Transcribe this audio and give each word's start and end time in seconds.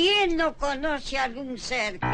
¿Quién 0.00 0.36
no 0.36 0.56
conoce 0.56 1.18
a 1.18 1.24
algún 1.24 1.58
Sergio? 1.58 2.08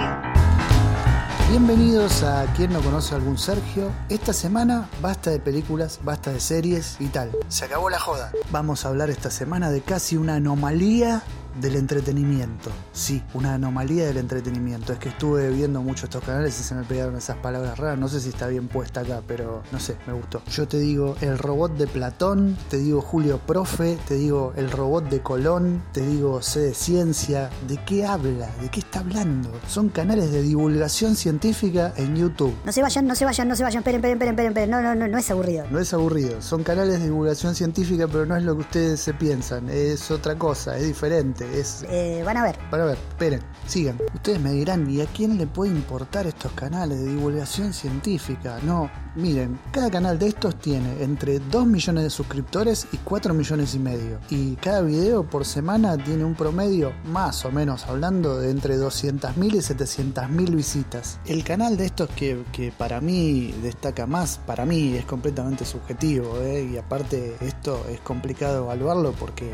Bienvenidos 1.51 2.23
a 2.23 2.51
Quien 2.57 2.73
no 2.73 2.81
conoce 2.81 3.13
a 3.13 3.19
algún 3.19 3.37
Sergio. 3.37 3.93
Esta 4.09 4.33
semana 4.33 4.89
basta 5.03 5.29
de 5.29 5.39
películas, 5.39 6.01
basta 6.03 6.33
de 6.33 6.41
series 6.41 6.97
y 6.99 7.09
tal. 7.09 7.31
Se 7.49 7.67
acabó 7.67 7.91
la 7.91 7.99
joda. 7.99 8.33
Vamos 8.51 8.87
a 8.87 8.89
hablar 8.89 9.11
esta 9.11 9.31
semana 9.31 9.71
de 9.71 9.83
casi 9.83 10.17
una 10.17 10.37
anomalía 10.37 11.23
del 11.61 11.77
entretenimiento. 11.77 12.71
Sí, 12.93 13.23
una 13.35 13.55
anomalía 13.55 14.07
del 14.07 14.19
entretenimiento. 14.19 14.93
Es 14.93 14.99
que 14.99 15.09
estuve 15.09 15.51
viendo 15.51 15.83
muchos 15.83 16.05
estos 16.05 16.25
canales 16.25 16.59
y 16.59 16.63
se 16.63 16.75
me 16.75 16.83
pegaron 16.85 17.17
esas 17.17 17.37
palabras 17.37 17.79
raras. 17.79 17.99
No 17.99 18.09
sé 18.09 18.21
si 18.21 18.31
está 18.31 18.47
bien 18.49 18.69
puesta 18.69 19.01
acá, 19.01 19.23
pero 19.27 19.63
no 19.73 19.81
sé, 19.81 19.97
me 20.07 20.13
gustó. 20.13 20.43
Yo 20.51 20.67
te 20.69 20.79
digo 20.79 21.17
el 21.21 21.39
robot 21.39 21.77
de 21.77 21.87
Platón, 21.87 22.57
te 22.69 22.79
digo 22.79 23.01
Julio 23.01 23.39
Profe, 23.39 23.99
te 24.07 24.15
digo 24.15 24.53
el 24.57 24.71
robot 24.71 25.09
de 25.09 25.21
Colón, 25.21 25.83
te 25.93 26.01
digo 26.01 26.43
C 26.43 26.61
de 26.61 26.75
Ciencia. 26.75 27.51
¿De 27.69 27.79
qué 27.85 28.05
habla? 28.05 28.51
¿De 28.61 28.69
qué 28.71 28.81
está 28.81 29.01
hablando? 29.01 29.51
Son 29.69 29.89
canales 29.89 30.33
de 30.33 30.43
divulgación 30.43 31.17
científica 31.17 31.93
en 31.97 32.17
YouTube. 32.17 32.55
No 32.65 32.73
se 32.73 32.83
vayan, 32.83 33.07
no 33.07 33.15
se 33.15 33.25
vayan, 33.25 33.49
no 33.49 33.57
se 33.57 33.63
vayan. 33.63 33.81
Esperen, 33.81 33.99
esperen, 34.05 34.31
esperen, 34.31 34.49
esperen. 34.49 34.71
No, 34.71 34.83
no, 34.83 34.95
no, 34.95 35.09
no 35.09 35.19
es 35.19 35.31
aburrido. 35.31 35.67
No 35.71 35.79
es 35.79 35.93
aburrido. 35.93 36.41
Son 36.43 36.63
canales 36.63 36.99
de 36.99 37.07
divulgación 37.07 37.55
científica, 37.55 38.07
pero 38.09 38.27
no 38.27 38.37
es 38.37 38.43
lo 38.43 38.55
que 38.55 38.61
ustedes 38.63 39.01
se 39.01 39.15
piensan. 39.15 39.69
Es 39.69 40.11
otra 40.11 40.37
cosa, 40.37 40.77
es 40.77 40.87
diferente. 40.87 41.44
Es 41.53 41.85
Eh, 41.89 42.23
van 42.25 42.37
a 42.37 42.43
ver. 42.43 42.59
Para 42.71 42.85
ver, 42.85 42.99
esperen, 42.99 43.41
sigan. 43.67 43.99
Ustedes 44.15 44.41
me 44.41 44.53
dirán, 44.53 44.91
¿y 44.91 45.01
a 45.01 45.07
quién 45.07 45.39
le 45.39 45.47
puede 45.47 45.73
importar 45.73 46.27
estos 46.27 46.53
canales 46.53 46.99
de 47.01 47.11
divulgación 47.11 47.73
científica? 47.73 48.59
No, 48.63 48.91
miren, 49.17 49.59
cada 49.71 49.91
canal 49.91 50.19
de 50.19 50.29
estos 50.29 50.57
tiene 50.59 51.03
entre 51.03 51.39
2 51.39 51.67
millones 51.67 52.05
de 52.05 52.11
suscriptores 52.11 52.87
y 52.93 52.97
4 52.99 53.35
millones 53.35 53.75
y 53.75 53.79
medio. 53.79 54.19
Y 54.31 54.57
cada 54.57 54.83
video 54.83 55.25
por 55.25 55.45
semana 55.45 55.97
tiene 55.97 56.25
un 56.25 56.35
promedio, 56.35 56.93
más 57.05 57.45
o 57.45 57.51
menos 57.51 57.87
hablando, 57.87 58.39
de 58.39 58.51
entre 58.51 58.77
200.000 58.77 59.55
y 59.55 59.59
700.000 59.59 60.55
visitas. 60.55 61.19
El 61.27 61.45
canal 61.45 61.77
de 61.77 61.87
estos 61.87 62.09
que, 62.11 62.45
que 62.53 62.73
para 62.73 63.01
mí 63.01 63.53
destaca 63.63 64.07
más, 64.07 64.39
para 64.47 64.65
mí 64.65 64.95
es 64.95 65.05
completamente 65.05 65.65
subjetivo, 65.65 66.39
¿eh? 66.41 66.69
y 66.73 66.77
aparte 66.77 67.37
esto 67.41 67.85
es 67.91 68.01
complicado 68.01 68.65
evaluarlo 68.65 69.13
porque 69.13 69.51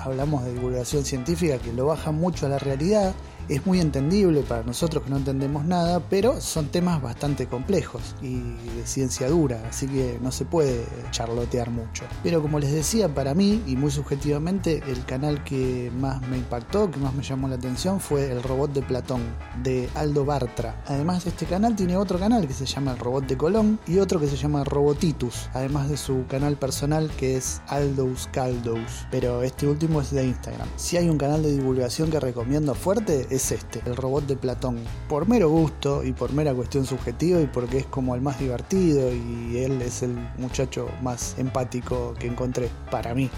hablamos 0.00 0.44
de 0.44 0.54
divulgación 0.54 1.04
científica 1.04 1.58
que 1.58 1.72
lo 1.72 1.86
baja 1.86 2.10
mucho 2.10 2.46
a 2.46 2.48
la 2.48 2.58
realidad. 2.58 3.14
Es 3.48 3.64
muy 3.64 3.80
entendible 3.80 4.42
para 4.42 4.62
nosotros 4.62 5.04
que 5.04 5.10
no 5.10 5.16
entendemos 5.16 5.64
nada, 5.64 6.00
pero 6.00 6.38
son 6.38 6.66
temas 6.66 7.00
bastante 7.00 7.46
complejos 7.46 8.14
y 8.20 8.40
de 8.40 8.86
ciencia 8.86 9.26
dura, 9.30 9.62
así 9.70 9.86
que 9.86 10.18
no 10.22 10.30
se 10.32 10.44
puede 10.44 10.84
charlotear 11.12 11.70
mucho. 11.70 12.04
Pero 12.22 12.42
como 12.42 12.58
les 12.58 12.72
decía, 12.72 13.08
para 13.08 13.32
mí, 13.32 13.62
y 13.66 13.74
muy 13.74 13.90
subjetivamente, 13.90 14.82
el 14.86 15.02
canal 15.06 15.42
que 15.44 15.90
más 15.98 16.20
me 16.28 16.36
impactó, 16.36 16.90
que 16.90 16.98
más 16.98 17.14
me 17.14 17.22
llamó 17.22 17.48
la 17.48 17.54
atención, 17.54 18.00
fue 18.00 18.30
el 18.30 18.42
robot 18.42 18.74
de 18.74 18.82
Platón, 18.82 19.22
de 19.62 19.88
Aldo 19.94 20.26
Bartra. 20.26 20.82
Además, 20.86 21.26
este 21.26 21.46
canal 21.46 21.74
tiene 21.74 21.96
otro 21.96 22.18
canal 22.18 22.46
que 22.46 22.52
se 22.52 22.66
llama 22.66 22.92
el 22.92 22.98
robot 22.98 23.26
de 23.26 23.38
Colón 23.38 23.78
y 23.86 23.98
otro 23.98 24.20
que 24.20 24.26
se 24.26 24.36
llama 24.36 24.62
Robotitus, 24.64 25.48
además 25.54 25.88
de 25.88 25.96
su 25.96 26.26
canal 26.26 26.58
personal 26.58 27.10
que 27.16 27.38
es 27.38 27.62
Aldous 27.68 28.28
Caldous, 28.30 29.06
pero 29.10 29.42
este 29.42 29.66
último 29.66 30.02
es 30.02 30.10
de 30.10 30.26
Instagram. 30.26 30.68
Si 30.76 30.98
hay 30.98 31.08
un 31.08 31.16
canal 31.16 31.42
de 31.42 31.52
divulgación 31.52 32.10
que 32.10 32.20
recomiendo 32.20 32.74
fuerte, 32.74 33.26
es 33.30 33.37
este, 33.52 33.80
el 33.86 33.96
robot 33.96 34.26
de 34.26 34.36
Platón. 34.36 34.78
Por 35.08 35.28
mero 35.28 35.48
gusto 35.48 36.04
y 36.04 36.12
por 36.12 36.32
mera 36.32 36.54
cuestión 36.54 36.84
subjetiva 36.84 37.40
y 37.40 37.46
porque 37.46 37.78
es 37.78 37.86
como 37.86 38.14
el 38.14 38.20
más 38.20 38.38
divertido 38.38 39.12
y 39.12 39.58
él 39.58 39.80
es 39.82 40.02
el 40.02 40.14
muchacho 40.38 40.88
más 41.02 41.34
empático 41.38 42.14
que 42.18 42.26
encontré 42.26 42.70
para 42.90 43.14
mí. 43.14 43.30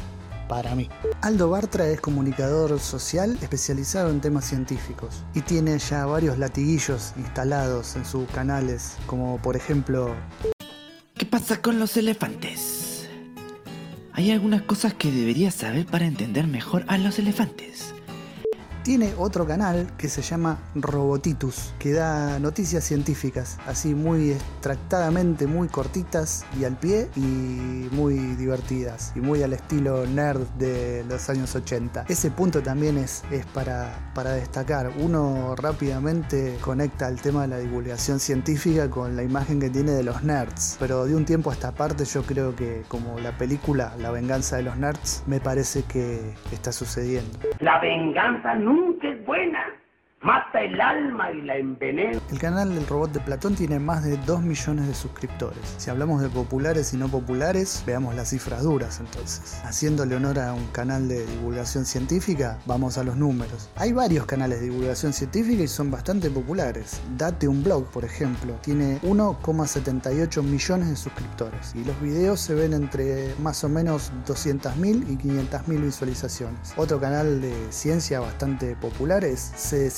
Para 0.49 0.75
mí. 0.75 0.89
Aldo 1.21 1.51
Bartra 1.51 1.87
es 1.89 2.01
comunicador 2.01 2.81
social 2.81 3.39
especializado 3.41 4.11
en 4.11 4.21
temas 4.21 4.45
científicos 4.47 5.23
y 5.33 5.43
tiene 5.43 5.79
ya 5.79 6.07
varios 6.07 6.39
latiguillos 6.39 7.13
instalados 7.17 7.95
en 7.95 8.05
sus 8.05 8.29
canales, 8.31 8.97
como 9.07 9.41
por 9.41 9.55
ejemplo 9.55 10.17
¿Qué 11.21 11.27
pasa 11.27 11.61
con 11.61 11.79
los 11.79 11.99
elefantes? 11.99 13.07
Hay 14.15 14.31
algunas 14.31 14.63
cosas 14.63 14.95
que 14.95 15.13
deberías 15.13 15.55
saber 15.55 15.85
para 15.85 16.07
entender 16.07 16.47
mejor 16.47 16.85
a 16.89 16.97
los 16.97 17.19
elefantes. 17.19 17.95
Tiene 18.83 19.13
otro 19.19 19.47
canal 19.47 19.89
que 19.99 20.09
se 20.09 20.23
llama 20.23 20.59
Robotitus, 20.75 21.75
que 21.79 21.93
da 21.93 22.39
noticias 22.39 22.83
científicas, 22.83 23.59
así 23.67 23.95
muy 23.95 24.31
extractadamente, 24.31 25.47
muy 25.47 25.69
cortitas 25.69 26.47
y 26.59 26.65
al 26.65 26.79
pie 26.79 27.09
y 27.15 27.89
muy 27.93 28.15
divertidas 28.37 29.13
y 29.15 29.21
muy 29.21 29.43
al 29.43 29.53
estilo 29.53 30.07
nerd 30.07 30.47
de 30.59 31.05
los 31.09 31.29
años 31.29 31.55
80. 31.55 32.07
Ese 32.09 32.31
punto 32.31 32.63
también 32.63 32.97
es, 32.97 33.23
es 33.31 33.45
para, 33.47 34.11
para 34.15 34.33
destacar. 34.33 34.91
Uno 34.99 35.55
rápidamente 35.57 36.57
conecta 36.63 37.09
el 37.09 37.21
tema 37.21 37.43
de 37.43 37.49
la 37.49 37.59
divulgación 37.59 38.19
científica 38.19 38.89
con 38.89 39.15
la 39.15 39.23
imagen 39.23 39.61
que 39.61 39.69
tiene 39.69 39.93
de 39.93 40.05
los 40.05 40.23
nerds, 40.23 40.77
pero 40.81 41.05
de 41.05 41.15
un 41.15 41.27
tiempo 41.27 41.51
a 41.51 41.53
esta 41.53 41.73
parte 41.73 42.05
yo 42.07 42.23
creo 42.23 42.57
que 42.57 42.83
como 42.89 43.19
la 43.19 43.33
película 43.33 43.93
La 43.99 44.11
venganza 44.11 44.57
de 44.57 44.63
los 44.63 44.77
nerds, 44.77 45.23
me 45.27 45.41
parece 45.41 45.83
que 45.85 46.35
está 46.53 46.73
sucediendo. 46.73 47.39
La 47.59 47.79
venganza 47.81 48.55
nunca 48.75 49.09
es 49.09 49.27
buena. 49.27 49.81
Mata 50.23 50.61
el 50.61 50.79
alma 50.79 51.33
y 51.33 51.41
la 51.41 51.57
envenena. 51.57 52.21
El 52.31 52.39
canal 52.39 52.75
del 52.75 52.87
robot 52.87 53.11
de 53.11 53.21
Platón 53.21 53.55
tiene 53.55 53.79
más 53.79 54.05
de 54.05 54.19
2 54.19 54.43
millones 54.43 54.87
de 54.87 54.93
suscriptores. 54.93 55.77
Si 55.79 55.89
hablamos 55.89 56.21
de 56.21 56.29
populares 56.29 56.93
y 56.93 56.99
no 56.99 57.09
populares, 57.09 57.83
veamos 57.87 58.15
las 58.15 58.29
cifras 58.29 58.63
duras 58.63 59.01
entonces. 59.01 59.63
Haciéndole 59.65 60.15
honor 60.17 60.39
a 60.39 60.53
un 60.53 60.67
canal 60.73 61.09
de 61.09 61.25
divulgación 61.25 61.87
científica, 61.87 62.59
vamos 62.67 62.99
a 62.99 63.03
los 63.03 63.17
números. 63.17 63.71
Hay 63.77 63.93
varios 63.95 64.27
canales 64.27 64.61
de 64.61 64.67
divulgación 64.67 65.15
científica 65.15 65.63
y 65.63 65.69
son 65.69 65.91
bastante 65.91 66.29
populares. 66.29 67.01
Date 67.17 67.49
un 67.49 67.65
blog, 67.65 67.87
por 67.87 68.05
ejemplo, 68.05 68.59
tiene 68.61 69.01
1,78 69.01 70.43
millones 70.43 70.91
de 70.91 70.97
suscriptores 70.97 71.75
y 71.75 71.83
los 71.83 71.99
videos 72.03 72.41
se 72.41 72.55
ven 72.55 72.75
entre 72.75 73.35
más 73.37 73.65
o 73.65 73.71
menos 73.71 74.13
200.000 74.27 75.09
y 75.09 75.17
500.000 75.17 75.83
visualizaciones. 75.83 76.75
Otro 76.77 77.01
canal 77.01 77.41
de 77.41 77.55
ciencia 77.73 78.21
bastante 78.21 78.77
popular 78.77 79.25
es 79.25 79.41
C 79.41 79.79
de 79.79 79.91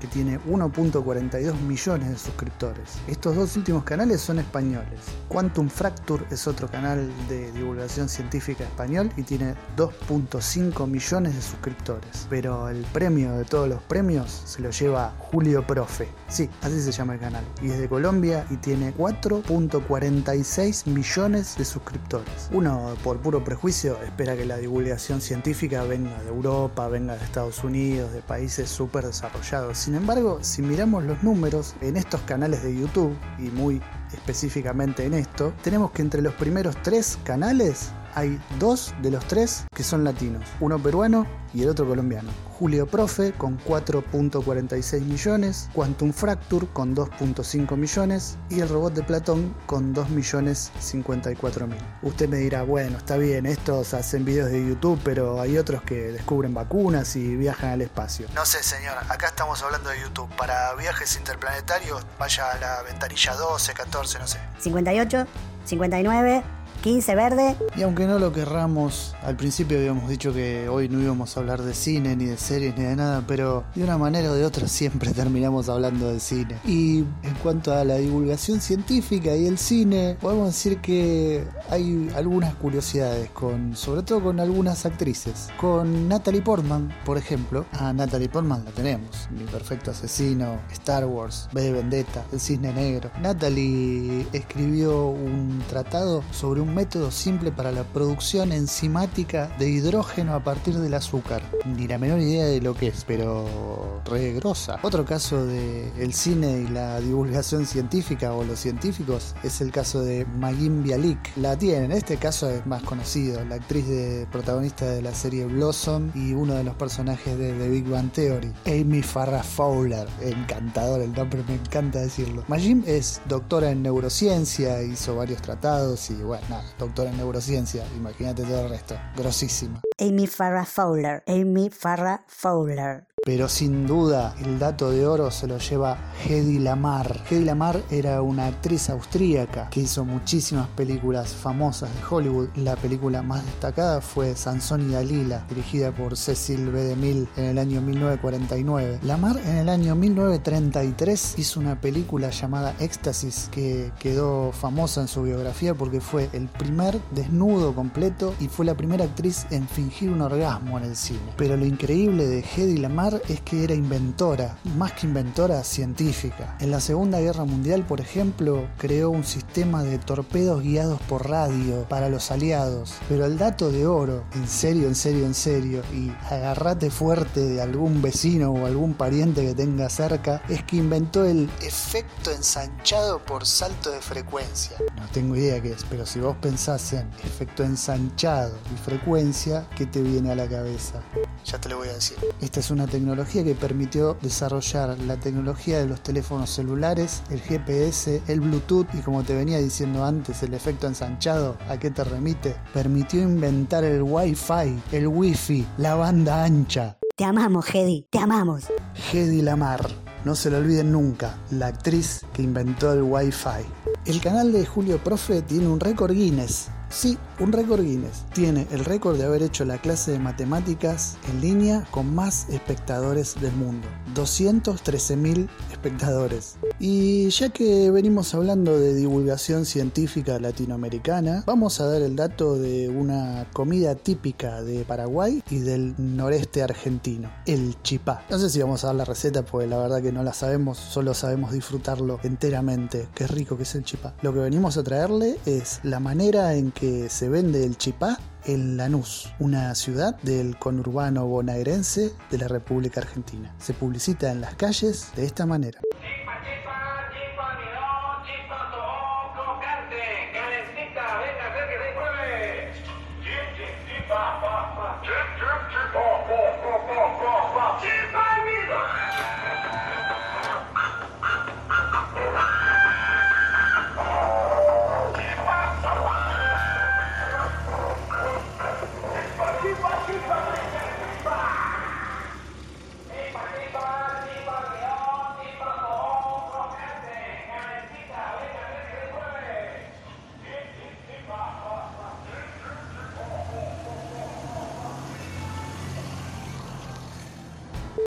Que 0.00 0.06
tiene 0.06 0.40
1.42 0.40 1.60
millones 1.60 2.08
de 2.08 2.18
suscriptores. 2.18 2.98
Estos 3.06 3.36
dos 3.36 3.56
últimos 3.56 3.84
canales 3.84 4.20
son 4.20 4.38
españoles. 4.38 5.00
Quantum 5.28 5.68
Fracture 5.68 6.24
es 6.30 6.46
otro 6.46 6.68
canal 6.68 7.10
de 7.28 7.52
divulgación 7.52 8.08
científica 8.08 8.64
español 8.64 9.10
y 9.16 9.22
tiene 9.22 9.54
2.5 9.76 10.86
millones 10.86 11.34
de 11.34 11.42
suscriptores. 11.42 12.26
Pero 12.30 12.68
el 12.68 12.82
premio 12.92 13.34
de 13.34 13.44
todos 13.44 13.68
los 13.68 13.82
premios 13.82 14.42
se 14.46 14.62
lo 14.62 14.70
lleva 14.70 15.12
Julio 15.18 15.66
Profe. 15.66 16.08
Sí, 16.28 16.48
así 16.62 16.80
se 16.80 16.92
llama 16.92 17.14
el 17.14 17.20
canal. 17.20 17.44
Y 17.62 17.70
es 17.70 17.78
de 17.78 17.88
Colombia 17.88 18.46
y 18.50 18.56
tiene 18.56 18.94
4.46 18.96 20.86
millones 20.86 21.56
de 21.58 21.64
suscriptores. 21.64 22.48
Uno, 22.50 22.94
por 23.04 23.18
puro 23.18 23.44
prejuicio, 23.44 24.00
espera 24.02 24.36
que 24.36 24.44
la 24.46 24.56
divulgación 24.56 25.20
científica 25.20 25.84
venga 25.84 26.18
de 26.22 26.28
Europa, 26.28 26.88
venga 26.88 27.16
de 27.16 27.24
Estados 27.24 27.62
Unidos, 27.62 28.12
de 28.12 28.22
países 28.22 28.70
súper 28.70 29.04
desarrollados. 29.04 29.33
Sin 29.72 29.94
embargo, 29.94 30.38
si 30.40 30.62
miramos 30.62 31.04
los 31.04 31.22
números 31.22 31.74
en 31.80 31.96
estos 31.96 32.20
canales 32.22 32.62
de 32.62 32.74
YouTube, 32.74 33.14
y 33.38 33.50
muy 33.50 33.80
específicamente 34.12 35.04
en 35.04 35.14
esto, 35.14 35.52
tenemos 35.62 35.90
que 35.90 36.02
entre 36.02 36.22
los 36.22 36.34
primeros 36.34 36.76
tres 36.82 37.18
canales 37.24 37.90
hay 38.14 38.40
dos 38.58 38.94
de 39.02 39.10
los 39.10 39.26
tres 39.26 39.64
que 39.74 39.82
son 39.82 40.04
latinos, 40.04 40.44
uno 40.60 40.78
peruano 40.78 41.26
y 41.52 41.62
el 41.62 41.68
otro 41.68 41.86
colombiano. 41.86 42.30
Julio 42.58 42.86
Profe 42.86 43.32
con 43.32 43.58
4.46 43.58 45.00
millones, 45.00 45.68
Quantum 45.72 46.12
Fracture 46.12 46.66
con 46.72 46.94
2.5 46.94 47.76
millones 47.76 48.38
y 48.48 48.60
el 48.60 48.68
robot 48.68 48.94
de 48.94 49.02
Platón 49.02 49.54
con 49.66 49.92
2 49.92 50.10
millones 50.10 50.70
54 50.78 51.66
mil. 51.66 51.78
Usted 52.02 52.28
me 52.28 52.38
dirá, 52.38 52.62
bueno, 52.62 52.98
está 52.98 53.16
bien, 53.16 53.46
estos 53.46 53.94
hacen 53.94 54.24
videos 54.24 54.50
de 54.50 54.66
YouTube, 54.66 55.00
pero 55.04 55.40
hay 55.40 55.58
otros 55.58 55.82
que 55.82 56.12
descubren 56.12 56.54
vacunas 56.54 57.16
y 57.16 57.36
viajan 57.36 57.70
al 57.70 57.82
espacio. 57.82 58.28
No 58.34 58.44
sé, 58.46 58.62
señor, 58.62 58.96
acá 59.08 59.26
estamos 59.28 59.62
hablando 59.62 59.90
de 59.90 60.00
YouTube. 60.00 60.28
Para 60.36 60.74
viajes 60.74 61.16
interplanetarios, 61.16 62.04
vaya 62.18 62.52
a 62.52 62.58
la 62.58 62.82
ventanilla 62.82 63.34
12, 63.34 63.74
14, 63.74 64.18
no 64.18 64.26
sé. 64.26 64.38
58, 64.60 65.26
59, 65.64 66.42
15 66.84 67.14
verde. 67.14 67.56
Y 67.78 67.82
aunque 67.82 68.04
no 68.04 68.18
lo 68.18 68.30
querramos, 68.30 69.14
al 69.22 69.36
principio 69.36 69.78
habíamos 69.78 70.06
dicho 70.06 70.34
que 70.34 70.68
hoy 70.68 70.90
no 70.90 71.00
íbamos 71.00 71.34
a 71.34 71.40
hablar 71.40 71.62
de 71.62 71.72
cine, 71.72 72.14
ni 72.14 72.26
de 72.26 72.36
series, 72.36 72.76
ni 72.76 72.84
de 72.84 72.94
nada, 72.94 73.24
pero 73.26 73.64
de 73.74 73.84
una 73.84 73.96
manera 73.96 74.30
o 74.30 74.34
de 74.34 74.44
otra 74.44 74.68
siempre 74.68 75.10
terminamos 75.14 75.70
hablando 75.70 76.12
de 76.12 76.20
cine. 76.20 76.58
Y 76.66 76.98
en 76.98 77.34
cuanto 77.42 77.72
a 77.72 77.84
la 77.84 77.96
divulgación 77.96 78.60
científica 78.60 79.34
y 79.34 79.46
el 79.46 79.56
cine, 79.56 80.18
podemos 80.20 80.48
decir 80.48 80.82
que 80.82 81.46
hay 81.70 82.10
algunas 82.16 82.54
curiosidades, 82.56 83.30
con, 83.30 83.74
sobre 83.74 84.02
todo 84.02 84.22
con 84.22 84.38
algunas 84.38 84.84
actrices. 84.84 85.48
Con 85.58 86.06
Natalie 86.06 86.42
Portman, 86.42 86.94
por 87.06 87.16
ejemplo. 87.16 87.64
A 87.72 87.94
Natalie 87.94 88.28
Portman 88.28 88.62
la 88.62 88.72
tenemos. 88.72 89.30
Mi 89.30 89.44
perfecto 89.44 89.92
asesino, 89.92 90.58
Star 90.70 91.06
Wars, 91.06 91.48
B 91.50 91.62
de 91.62 91.72
Vendetta, 91.72 92.26
El 92.30 92.40
Cisne 92.40 92.74
Negro. 92.74 93.10
Natalie 93.22 94.26
escribió 94.34 95.06
un 95.06 95.62
tratado 95.66 96.22
sobre 96.30 96.60
un 96.60 96.73
método 96.74 97.10
simple 97.10 97.52
para 97.52 97.72
la 97.72 97.84
producción 97.84 98.52
enzimática 98.52 99.48
de 99.58 99.70
hidrógeno 99.70 100.34
a 100.34 100.40
partir 100.40 100.74
del 100.74 100.94
azúcar. 100.94 101.42
Ni 101.64 101.86
la 101.86 101.98
menor 101.98 102.20
idea 102.20 102.46
de 102.46 102.60
lo 102.60 102.74
que 102.74 102.88
es, 102.88 103.04
pero 103.06 104.02
re 104.04 104.32
grosa. 104.34 104.78
Otro 104.82 105.04
caso 105.04 105.46
de 105.46 105.92
el 105.98 106.12
cine 106.12 106.58
y 106.58 106.68
la 106.68 107.00
divulgación 107.00 107.66
científica 107.66 108.34
o 108.34 108.44
los 108.44 108.58
científicos 108.58 109.34
es 109.42 109.60
el 109.60 109.70
caso 109.70 110.02
de 110.02 110.26
Magin 110.38 110.82
Bialik. 110.82 111.36
La 111.36 111.56
tienen, 111.56 111.84
en 111.84 111.92
este 111.92 112.16
caso 112.16 112.50
es 112.50 112.66
más 112.66 112.82
conocido, 112.82 113.44
la 113.44 113.56
actriz 113.56 113.86
de, 113.86 114.26
protagonista 114.30 114.86
de 114.86 115.02
la 115.02 115.14
serie 115.14 115.46
Blossom 115.46 116.10
y 116.14 116.32
uno 116.32 116.54
de 116.54 116.64
los 116.64 116.74
personajes 116.74 117.38
de 117.38 117.52
The 117.52 117.68
Big 117.68 117.88
Bang 117.88 118.10
Theory, 118.10 118.52
Amy 118.66 119.02
Farrah 119.02 119.42
Fowler. 119.42 120.08
Encantador 120.20 121.00
el 121.00 121.12
nombre, 121.12 121.42
me 121.46 121.54
encanta 121.54 122.00
decirlo. 122.00 122.44
Magin 122.48 122.82
es 122.86 123.20
doctora 123.28 123.70
en 123.70 123.82
neurociencia, 123.82 124.82
hizo 124.82 125.16
varios 125.16 125.40
tratados 125.40 126.10
y 126.10 126.14
bueno, 126.14 126.63
doctora 126.78 127.10
en 127.10 127.16
neurociencia, 127.16 127.86
imagínate 127.96 128.42
todo 128.42 128.64
el 128.64 128.70
resto. 128.70 128.96
Grosísima. 129.16 129.80
Amy 129.98 130.26
Farrah 130.26 130.64
Fowler. 130.64 131.22
Amy 131.26 131.70
Farrah 131.70 132.24
Fowler. 132.26 133.06
Pero 133.24 133.48
sin 133.48 133.86
duda 133.86 134.34
el 134.44 134.58
dato 134.58 134.90
de 134.90 135.06
oro 135.06 135.30
se 135.30 135.46
lo 135.46 135.56
lleva 135.56 135.96
Hedy 136.28 136.58
Lamar. 136.58 137.22
Hedy 137.30 137.44
Lamar 137.46 137.82
era 137.90 138.20
una 138.20 138.46
actriz 138.46 138.90
austríaca 138.90 139.70
que 139.70 139.80
hizo 139.80 140.04
muchísimas 140.04 140.68
películas 140.68 141.32
famosas 141.32 141.88
de 141.94 142.00
Hollywood. 142.06 142.48
La 142.56 142.76
película 142.76 143.22
más 143.22 143.42
destacada 143.46 144.02
fue 144.02 144.36
Sansón 144.36 144.90
y 144.90 144.92
Dalila, 144.92 145.46
dirigida 145.48 145.90
por 145.90 146.18
Cecil 146.18 146.70
B. 146.70 146.82
DeMille 146.82 147.26
en 147.38 147.44
el 147.44 147.58
año 147.58 147.80
1949. 147.80 148.98
Lamar 149.04 149.38
en 149.38 149.56
el 149.56 149.70
año 149.70 149.94
1933 149.94 151.38
hizo 151.38 151.60
una 151.60 151.80
película 151.80 152.28
llamada 152.28 152.74
Éxtasis 152.78 153.48
que 153.50 153.90
quedó 153.98 154.52
famosa 154.52 155.00
en 155.00 155.08
su 155.08 155.22
biografía 155.22 155.72
porque 155.72 156.02
fue 156.02 156.28
el 156.34 156.48
primer 156.48 157.00
desnudo 157.12 157.74
completo 157.74 158.34
y 158.38 158.48
fue 158.48 158.66
la 158.66 158.74
primera 158.74 159.06
actriz 159.06 159.46
en 159.50 159.66
fingir 159.66 160.10
un 160.10 160.20
orgasmo 160.20 160.76
en 160.76 160.84
el 160.84 160.96
cine. 160.96 161.20
Pero 161.38 161.56
lo 161.56 161.64
increíble 161.64 162.26
de 162.26 162.40
Hedy 162.40 162.76
Lamar 162.76 163.13
es 163.28 163.40
que 163.40 163.64
era 163.64 163.74
inventora, 163.74 164.58
más 164.76 164.92
que 164.92 165.06
inventora, 165.06 165.64
científica. 165.64 166.56
En 166.60 166.70
la 166.70 166.80
Segunda 166.80 167.20
Guerra 167.20 167.44
Mundial, 167.44 167.84
por 167.86 168.00
ejemplo, 168.00 168.66
creó 168.78 169.10
un 169.10 169.24
sistema 169.24 169.82
de 169.82 169.98
torpedos 169.98 170.62
guiados 170.62 171.00
por 171.02 171.28
radio 171.28 171.84
para 171.88 172.08
los 172.08 172.30
aliados. 172.30 172.94
Pero 173.08 173.26
el 173.26 173.38
dato 173.38 173.70
de 173.70 173.86
oro, 173.86 174.24
en 174.34 174.48
serio, 174.48 174.88
en 174.88 174.94
serio, 174.94 175.26
en 175.26 175.34
serio, 175.34 175.82
y 175.92 176.10
agarrate 176.30 176.90
fuerte 176.90 177.40
de 177.40 177.60
algún 177.60 178.02
vecino 178.02 178.50
o 178.50 178.66
algún 178.66 178.94
pariente 178.94 179.44
que 179.44 179.54
tenga 179.54 179.88
cerca, 179.88 180.42
es 180.48 180.62
que 180.64 180.76
inventó 180.76 181.24
el 181.24 181.48
efecto 181.62 182.30
ensanchado 182.30 183.24
por 183.24 183.46
salto 183.46 183.90
de 183.90 184.00
frecuencia. 184.00 184.76
No 184.96 185.08
tengo 185.12 185.36
idea 185.36 185.60
qué 185.62 185.72
es, 185.72 185.84
pero 185.88 186.06
si 186.06 186.20
vos 186.20 186.36
pensás 186.40 186.92
en 186.92 187.08
efecto 187.24 187.64
ensanchado 187.64 188.56
y 188.74 188.78
frecuencia, 188.78 189.68
¿qué 189.76 189.86
te 189.86 190.02
viene 190.02 190.32
a 190.32 190.34
la 190.34 190.48
cabeza? 190.48 191.02
Ya 191.44 191.60
te 191.60 191.68
lo 191.68 191.78
voy 191.78 191.88
a 191.88 191.94
decir. 191.94 192.16
Esta 192.40 192.60
es 192.60 192.70
una 192.70 192.86
tecnología 192.86 193.03
que 193.44 193.54
permitió 193.54 194.16
desarrollar 194.22 194.98
la 195.00 195.16
tecnología 195.16 195.78
de 195.78 195.86
los 195.86 196.02
teléfonos 196.02 196.50
celulares, 196.50 197.22
el 197.30 197.40
GPS, 197.40 198.22
el 198.28 198.40
Bluetooth 198.40 198.86
y 198.94 198.98
como 198.98 199.22
te 199.22 199.34
venía 199.34 199.58
diciendo 199.58 200.04
antes, 200.04 200.42
el 200.42 200.54
efecto 200.54 200.86
ensanchado, 200.86 201.56
¿a 201.68 201.78
qué 201.78 201.90
te 201.90 202.02
remite? 202.04 202.56
Permitió 202.72 203.22
inventar 203.22 203.84
el 203.84 204.02
Wi-Fi, 204.02 204.80
el 204.92 205.08
Wi-Fi, 205.08 205.66
la 205.78 205.94
banda 205.96 206.44
ancha. 206.44 206.96
Te 207.16 207.24
amamos, 207.24 207.66
Hedy. 207.72 208.06
Te 208.10 208.18
amamos. 208.18 208.64
Hedy 209.12 209.42
Lamar, 209.42 209.88
no 210.24 210.34
se 210.34 210.50
lo 210.50 210.58
olviden 210.58 210.92
nunca, 210.92 211.36
la 211.50 211.66
actriz 211.66 212.22
que 212.32 212.42
inventó 212.42 212.92
el 212.92 213.02
Wi-Fi. 213.02 213.64
El 214.06 214.20
canal 214.20 214.52
de 214.52 214.64
Julio 214.64 214.98
Profe 214.98 215.42
tiene 215.42 215.68
un 215.68 215.80
récord 215.80 216.12
Guinness. 216.12 216.68
Sí, 216.88 217.18
un 217.40 217.52
récord 217.52 217.82
Guinness. 217.82 218.24
Tiene 218.32 218.66
el 218.70 218.84
récord 218.84 219.16
de 219.16 219.24
haber 219.24 219.42
hecho 219.42 219.64
la 219.64 219.78
clase 219.78 220.12
de 220.12 220.18
matemáticas 220.18 221.16
en 221.30 221.40
línea 221.40 221.86
con 221.90 222.14
más 222.14 222.48
espectadores 222.48 223.40
del 223.40 223.52
mundo. 223.52 223.86
213.000 224.14 225.48
espectadores. 225.72 226.56
Y 226.78 227.28
ya 227.30 227.50
que 227.50 227.90
venimos 227.90 228.34
hablando 228.34 228.78
de 228.78 228.94
divulgación 228.94 229.64
científica 229.64 230.38
latinoamericana, 230.38 231.42
vamos 231.46 231.80
a 231.80 231.86
dar 231.86 232.02
el 232.02 232.16
dato 232.16 232.56
de 232.56 232.88
una 232.88 233.46
comida 233.52 233.94
típica 233.94 234.62
de 234.62 234.84
Paraguay 234.84 235.42
y 235.50 235.58
del 235.58 235.94
noreste 235.98 236.62
argentino, 236.62 237.30
el 237.46 237.80
chipá. 237.82 238.24
No 238.30 238.38
sé 238.38 238.50
si 238.50 238.60
vamos 238.60 238.84
a 238.84 238.88
dar 238.88 238.96
la 238.96 239.04
receta 239.04 239.44
porque 239.44 239.66
la 239.66 239.78
verdad 239.78 240.02
que 240.02 240.12
no 240.12 240.22
la 240.22 240.32
sabemos, 240.32 240.78
solo 240.78 241.14
sabemos 241.14 241.52
disfrutarlo 241.52 242.20
enteramente. 242.22 243.08
Qué 243.14 243.26
rico 243.26 243.56
que 243.56 243.64
es 243.64 243.74
el 243.74 243.84
chipá. 243.84 244.14
Lo 244.22 244.32
que 244.32 244.40
venimos 244.40 244.76
a 244.76 244.82
traerle 244.82 245.38
es 245.46 245.80
la 245.82 246.00
manera 246.00 246.54
en 246.54 246.70
que 246.70 247.08
se 247.08 247.23
vende 247.28 247.64
el 247.64 247.76
chipá 247.76 248.18
en 248.44 248.76
Lanús, 248.76 249.32
una 249.38 249.74
ciudad 249.74 250.16
del 250.22 250.58
conurbano 250.58 251.26
bonaerense 251.26 252.12
de 252.30 252.38
la 252.38 252.48
República 252.48 253.00
Argentina. 253.00 253.54
Se 253.58 253.74
publicita 253.74 254.30
en 254.30 254.40
las 254.40 254.54
calles 254.54 255.10
de 255.16 255.24
esta 255.24 255.46
manera. 255.46 255.80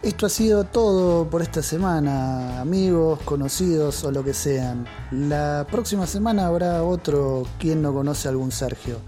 Esto 0.08 0.26
ha 0.26 0.30
sido 0.30 0.64
todo 0.64 1.30
por 1.30 1.42
esta 1.42 1.62
semana, 1.62 2.62
amigos, 2.62 3.20
conocidos 3.24 4.06
o 4.06 4.12
lo 4.14 4.24
que 4.24 4.34
sean. 4.34 4.88
La 5.12 5.68
próxima 5.70 6.08
semana 6.08 6.48
habrá 6.48 6.82
otro 6.82 7.46
quien 7.60 7.82
no 7.82 7.94
conoce 7.94 8.30
a 8.30 8.32
algún 8.32 8.54
Sergio. 8.54 9.02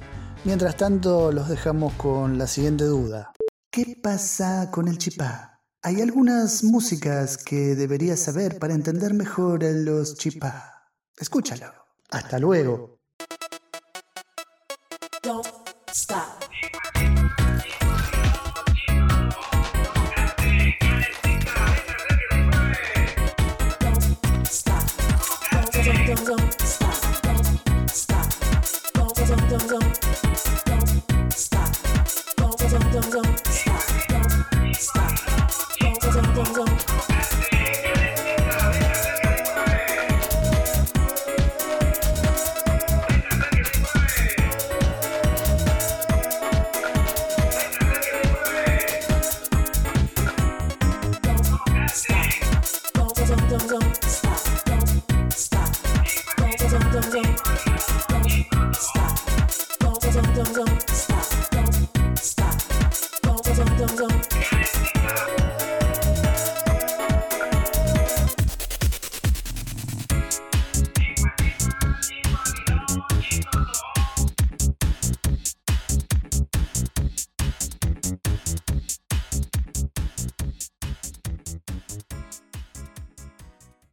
Mientras 0.43 0.75
tanto, 0.75 1.31
los 1.31 1.47
dejamos 1.47 1.93
con 1.93 2.37
la 2.37 2.47
siguiente 2.47 2.83
duda. 2.83 3.31
¿Qué 3.71 3.97
pasa 4.03 4.69
con 4.71 4.89
el 4.89 4.97
chipá? 4.97 5.61
Hay 5.83 6.01
algunas 6.01 6.65
músicas 6.65 7.37
que 7.37 7.75
deberías 7.75 8.19
saber 8.19 8.59
para 8.59 8.73
entender 8.73 9.13
mejor 9.13 9.63
a 9.63 9.71
los 9.71 10.15
chipá. 10.15 10.91
Escúchalo. 11.17 11.71
Hasta 12.09 12.39
luego. 12.39 12.99
Don't, 29.49 29.67
don't, 29.67 29.88